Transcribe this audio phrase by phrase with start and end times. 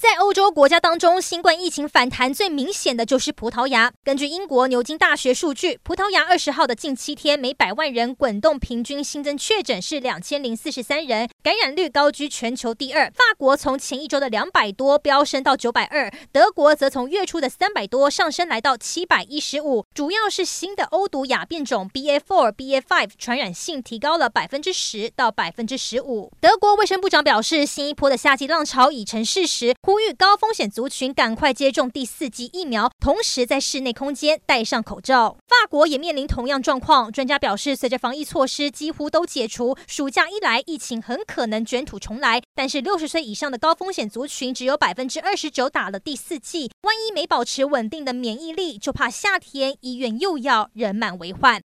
[0.00, 3.92] 在欧洲国家当中，新冠疫情反弹最明显的就是葡萄牙。
[4.02, 13.10] 根据英国牛津大学数据，葡萄牙二十号的近七天每百万人滚动平均新增确诊是两千零四十三人，感染率高居全球第二。
[13.10, 19.84] 法国从前一周的两百多飙升到九百二，德国则从月初的三百多上升来到七百一十五。
[19.92, 26.32] 主要是新的欧毒亚变种 BA4、BA5 传染性提高了百分之十到百分之十五。
[26.40, 29.74] 德国卫生部长表示，新一波的夏季浪潮已成事实。
[29.90, 35.36] 呼吁高风险族群赶快接种第四剂疫苗，同时在室内空间戴上口罩。
[35.48, 37.10] 法国也面临同样状况。
[37.10, 42.40] 专家表示，随着防疫措施几乎都解除，暑假一来，疫情很可能卷土重来。
[42.54, 51.58] 但是六十岁以上的高风险族群只有百分之二十九打了第四剂，万一没保持稳定的免疫力，就怕夏天医院又要人满为患。